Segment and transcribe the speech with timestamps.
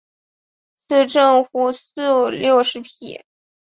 [0.87, 3.21] 赐郑璩素六十匹。